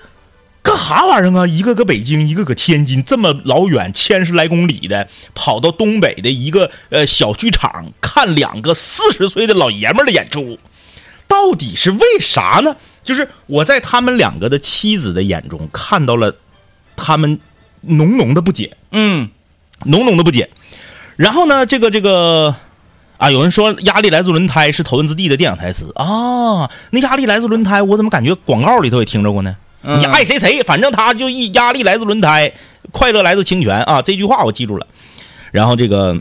[0.61, 1.47] 干啥玩意儿啊？
[1.47, 10.59] 一个搁北京，一个搁天津，这么老远，千十来公里的，跑到东北的一个呃小剧场看两个四十岁的老爷们儿的演出，
[11.27, 12.75] 到底是为啥呢？
[13.07, 16.35] 就是我在他们两个的妻子的眼中看到了
[16.95, 17.39] 他们
[17.81, 19.29] 浓浓的不解，嗯
[19.85, 20.49] 浓浓的不解。
[21.15, 22.53] 然后呢，这个这个
[23.17, 26.69] 啊，有人说“压力来自轮胎”是头文字 D 的电影台词啊。
[26.91, 29.55] 那“压力来自轮胎”，我怎么感觉广告里头也听着过呢？
[29.83, 32.51] 嗯你爱谁谁，反正他就一压力来自轮胎，
[32.91, 34.85] 快乐来自清泉啊，这句话我记住了。
[35.51, 36.19] 然后这个，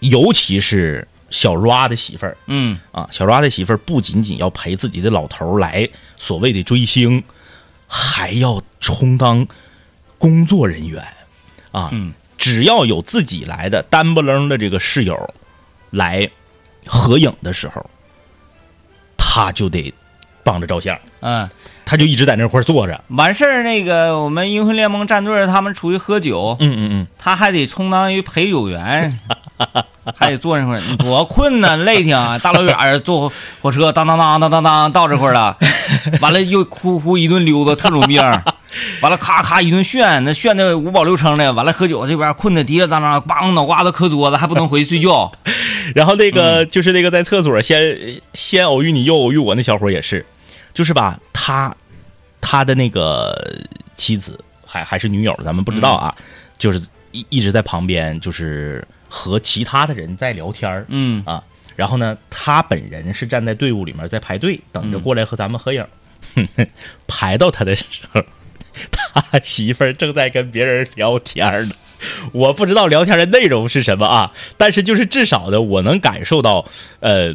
[0.00, 7.24] 尤其是小 ra 的媳妇儿嗯啊，小 ra 的媳妇儿不仅仅要陪自己的老头儿来所谓的追星，
[7.88, 9.44] 还要充当
[10.18, 11.02] 工作人员
[11.72, 11.88] 啊。
[11.90, 15.32] 嗯只要有自己来的单不楞的这个室友
[15.90, 16.28] 来
[16.86, 17.88] 合影的时候，
[19.16, 19.94] 他就得
[20.42, 21.48] 帮着照相，嗯，
[21.84, 23.04] 他就一直在那块儿坐着。
[23.10, 29.16] 完事儿那个我们英雄联盟战队他们出去喝酒，嗯嗯嗯，他还得充当于陪酒员，
[30.16, 32.38] 还得坐那块儿，你多困呐，累挺啊！
[32.38, 35.56] 大老远儿坐火车，当当当当当当到这块儿了，
[36.20, 38.20] 完了又呼呼一顿溜达，特种兵，
[39.00, 45.30] 完了咔咔一顿炫，那炫的五饱六撑的，完了喝酒这边困的滴了当当，梆脑瓜子磕桌子，还不能回去睡觉。
[45.94, 47.96] 然后那个、就是那个在厕所先
[48.34, 50.24] 先偶遇你又偶遇我那小伙也是，
[50.74, 51.72] 就是吧，他
[52.40, 53.32] 他的那个
[53.94, 56.14] 妻子还还是女友，咱们不知道啊，
[56.58, 56.80] 就是
[57.12, 61.44] 一一直在旁边，就是和其他的人在聊天儿嗯啊。
[61.76, 65.86] 然后呢，他本人是站在队伍里面在排队，等着过来和咱们合影。
[67.06, 68.22] 排到他的时候，
[68.90, 71.74] 他媳妇儿正在跟别人聊天呢。
[72.32, 76.66] 我不知道聊天的内容是什么啊，但是就是至少的我能感受到，
[77.00, 77.34] 呃，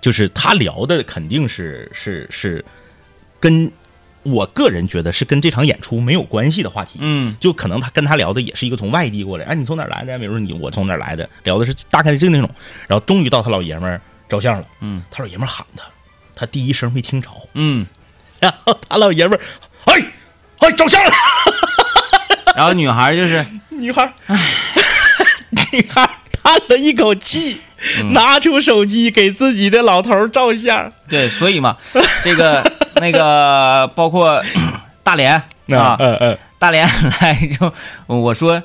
[0.00, 2.64] 就是他聊的肯定是是是
[3.40, 3.70] 跟
[4.24, 6.98] 我个人觉得是跟这场演出没有关系的话题。
[7.00, 7.36] 嗯。
[7.40, 10.18] 就可能他跟他聊的也是一个从外地过来，哎，你从哪儿来的？
[10.18, 12.50] 比如说你我从哪儿来的，聊的是大概是这那种。
[12.88, 15.84] 然后终于到他老爷们儿照相了，嗯，他老爷们儿喊他，
[16.34, 17.86] 他第一声没听着，嗯，
[18.40, 19.40] 然后他老爷们儿，
[19.92, 20.02] 哎
[20.58, 21.12] 哎照相了，
[22.56, 24.12] 然后女孩就是 女孩儿，
[25.72, 26.08] 女孩
[26.42, 27.60] 叹了一口气，
[28.00, 28.12] 嗯。
[28.12, 30.90] 拿出手机给自己的老头儿照相。
[31.08, 31.76] 对，所以嘛，
[32.24, 32.62] 这个
[33.00, 34.42] 那个包括
[35.02, 35.32] 大连
[35.70, 36.86] 啊，嗯嗯大连
[37.20, 37.72] 来就
[38.06, 38.62] 我说，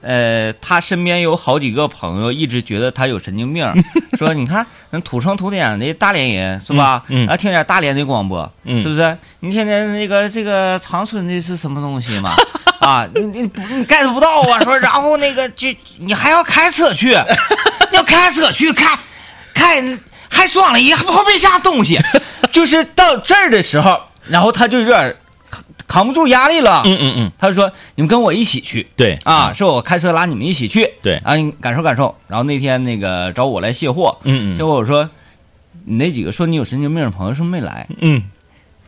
[0.00, 3.66] 呃，他身边有好几个朋友一直觉得他有神经病，
[4.18, 7.02] 说你看那土生土长的大连人是吧？
[7.08, 9.16] 嗯嗯啊，听点大连的广播，嗯是不是？
[9.40, 12.30] 你天天那个这个长春的是什么东西嘛？
[12.80, 14.60] 啊，你你不你 get 不到啊？
[14.62, 17.12] 说然后那个就你还要开车去，
[17.92, 18.98] 要开车去看
[19.54, 20.00] 看，
[20.34, 21.98] 还装了一后备箱东西，
[22.52, 25.16] 就是到这儿的时候，然后他就有点
[25.48, 28.86] 扛扛不住压力了，嗯嗯嗯，他就说：“你们跟我一起去。
[28.96, 29.16] 对。
[29.24, 31.16] 啊，，是我开车拉你们一起去，对。
[31.18, 34.58] 啊，你感受感受。”然后那天那个找我来卸货，嗯嗯。
[34.58, 35.08] 结果我说
[35.86, 37.86] ：“你那几个说你有神经病的朋友是不是没来？
[38.00, 38.22] 嗯，？”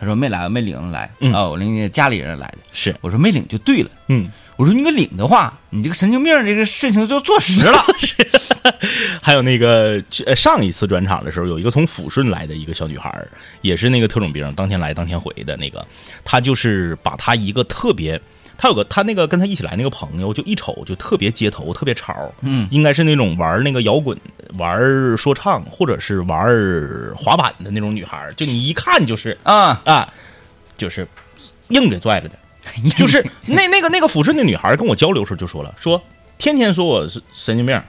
[0.00, 1.32] 他说：“没来，没领着来，嗯。
[1.32, 2.58] 啊，我领家里人来的。
[2.72, 3.90] 是”，我说：“没领就对了。
[4.08, 7.78] 嗯。”我说：“你给领的话，你这个神经病这个事情就坐实了。
[9.22, 13.24] 还有那个呃上一次转场的时候，有一个从抚顺来的一个小女孩，
[13.60, 15.86] 也是那个特种兵，当天来当天回的那个，
[16.24, 18.20] 她就是把她一个特别，
[18.56, 24.18] 她有个她那个跟她一起来那个朋友，就一瞅就特别街头，特别潮，嗯，应该是那种玩那个摇滚、
[24.56, 26.48] 玩说唱或者是玩
[27.16, 30.12] 滑板的那种女孩，就你一看就是啊，啊，
[30.76, 31.06] 就是
[31.68, 32.38] 硬给拽了的。
[32.96, 36.02] 就是那那个那个抚顺的女孩跟我交流时候就说了，说
[36.38, 37.80] 天天说我是神经病，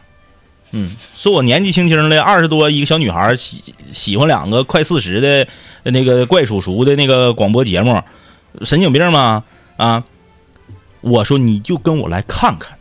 [0.72, 5.48] 嗯，说我年纪轻轻的二十多一个小女孩喜喜欢两个快四十的
[5.92, 8.02] 那个怪叔叔的那个广播节目，
[8.64, 9.44] 神经病吗？
[9.78, 10.04] 啊，
[11.02, 12.78] 我说你就跟我来看看，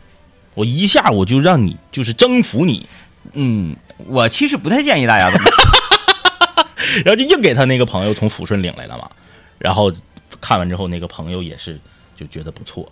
[0.53, 2.87] 我一下我就让你就是征服你，
[3.33, 3.75] 嗯，
[4.07, 5.45] 我其实不太建议大家这么
[7.03, 9.09] 然后就硬给他那个朋友从抚顺领来了嘛，
[9.57, 9.91] 然后
[10.41, 11.79] 看完之后那个朋友也是
[12.15, 12.89] 就觉得不错，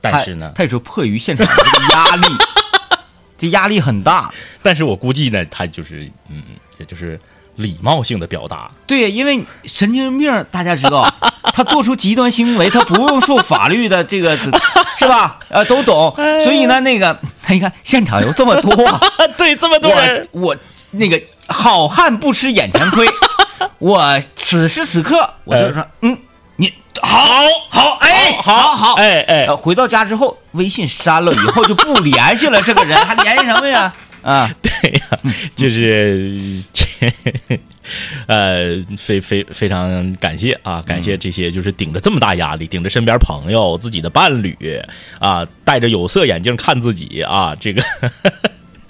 [0.00, 2.26] 但是呢，他也说迫于现场的这个压力，
[3.38, 4.32] 这压力很大。
[4.62, 6.42] 但是我估计呢，他就是嗯，
[6.78, 7.18] 也就是
[7.56, 11.12] 礼貌性的表达，对，因为神经病，大家知道，
[11.52, 14.36] 他做出极端行为，他不用受法律的这个，
[14.98, 15.38] 是吧？
[15.50, 16.14] 呃，都懂。
[16.44, 18.74] 所以呢，那个他一看现场有这么多，
[19.36, 20.56] 对，这么多人，我我
[20.92, 23.06] 那个好汉不吃眼前亏，
[23.78, 26.16] 我此时此刻我就是说，嗯，
[26.62, 27.18] 你好
[27.70, 29.46] 好哎，好好哎哎。
[29.46, 33.92] 呃，回到家之后，微信删了以后就不联系了，这个人还联系什么呀？
[34.22, 35.00] 啊，对呀、
[35.56, 36.86] 就是这，
[38.28, 44.56] 呃，非非非常感谢啊，感谢这些就是顶着这么大压力，顶着身边朋友、自己的伴侣
[45.18, 47.82] 啊，戴着有色眼镜看自己啊，这个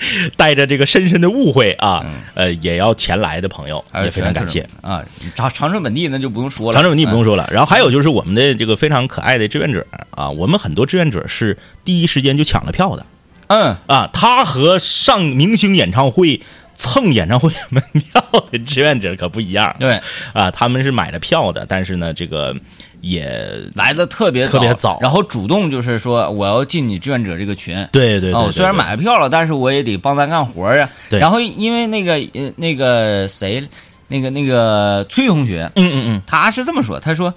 [0.36, 4.66] 带着这个深深的误会啊，呃，也要前来的朋友，也非常感谢。
[4.80, 5.02] 啊！
[5.34, 13.06] 长长春本地那就不用说了，长春本地不用说，说了，然后还有就是我们的这个非常可爱的志愿者啊，我们很多志愿者是第一时间就抢了票的。
[13.48, 16.40] 嗯，啊，他和上明星演唱会
[16.74, 20.00] 蹭演唱会 门票的志愿者可不一样对，
[20.32, 22.56] 啊，他们是买了票的，但是呢，这个
[23.02, 23.30] 也
[23.74, 24.98] 来的特别特别早。
[25.02, 27.76] 然后主动就是说我要进你志愿者这个群。
[27.92, 30.88] 对对对哦，虽然买了票了，但是我也得帮咱干活啊。
[31.10, 31.20] 对。
[31.20, 33.62] 然后因为那个呃那个谁，
[34.08, 37.32] 那个那个崔同学，嗯嗯嗯，他是这么说，他说：“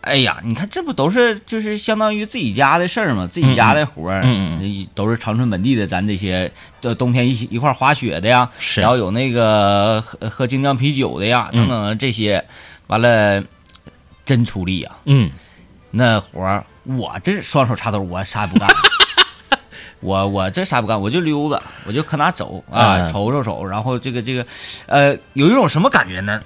[0.00, 3.28] 哎呀，你看这不都是就是相当于自己家的事儿吗？
[3.30, 6.50] 自己家的活儿，嗯嗯都是长春本地的，咱这些
[6.80, 8.80] 呃冬天一起一块儿滑雪的呀，是。
[8.80, 11.68] 然后有那个喝喝精酿啤酒的呀，嗯。
[11.68, 12.42] 等等这些，
[12.86, 13.42] 完了
[14.30, 15.28] 真出力呀，嗯，
[15.90, 18.68] 那活儿我这双手插兜，我啥也不干。
[19.98, 24.46] ”我我这啥不干，我就溜达，我就可哪走啊，嗯瞅瞅瞅，然后这个这个，
[24.86, 26.40] 呃，有一种什么感觉呢？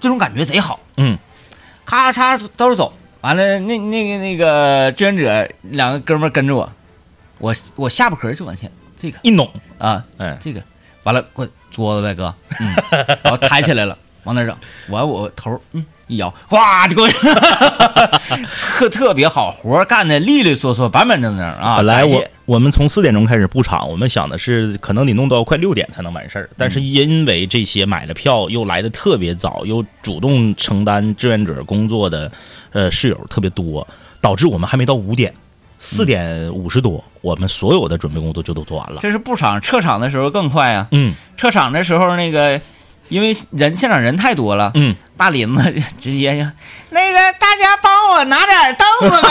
[0.00, 1.18] 这种感觉贼好，嗯，
[1.84, 2.90] 咔嚓都是走，
[3.20, 6.72] 完了那那个那个志愿者两个哥们儿跟着我，
[7.36, 9.18] 我我下巴壳就往前，这个。
[9.22, 9.46] 一拢，
[9.76, 10.62] 啊，嗯这个。
[11.02, 12.74] 完了，过桌子呗哥，嗯，
[13.22, 14.56] 然后抬起来了，往哪儿整？
[14.88, 17.14] 我我头嗯一摇，哗就过去，
[18.58, 21.76] 特特别好，活儿干的利利索索，板板正正啊。
[21.76, 32.30] 本来我我们从四点钟开始布场，我们想的是可能得弄到快六点才能完事儿，但是因为这些买了票又来的特别早，又主动承担志愿者工作的
[32.72, 33.86] 呃室友特别多，
[34.20, 35.32] 导致我们还没到五点，
[35.78, 38.98] 四点五十多，我们所有的准备工作就都做完了。
[39.00, 42.60] 这是布场撤场的时候更快啊，嗯撤场的时候那个。
[43.10, 45.62] 因为人现场人太多了，嗯，大林子
[46.00, 46.48] 直接就
[46.88, 49.28] 那个大家帮我拿点凳子呗，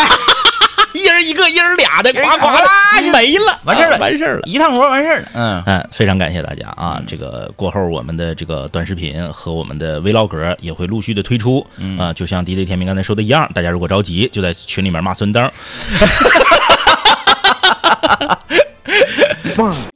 [0.93, 4.41] 一人一个，一人俩的，呱呱呱啦就没了，完事儿了啊完事儿了。
[4.45, 5.27] 一趟活完事儿了。
[5.33, 7.01] 嗯，嗯，非常感谢大家啊！
[7.07, 11.65] 这个过后我们的这个短视频和我们的 vlog 也会陆续的推出，
[11.97, 15.51] 啊，就像 DJ 天明刚才说的一样，大家如果着急，就在群里面骂孙登。